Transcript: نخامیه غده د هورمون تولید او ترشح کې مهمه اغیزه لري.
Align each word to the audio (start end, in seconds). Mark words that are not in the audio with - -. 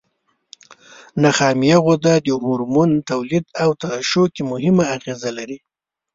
نخامیه 1.23 1.77
غده 1.85 2.13
د 2.25 2.27
هورمون 2.41 2.91
تولید 3.09 3.45
او 3.63 3.69
ترشح 3.81 4.25
کې 4.33 4.43
مهمه 4.51 4.83
اغیزه 4.95 5.29
لري. 5.37 5.57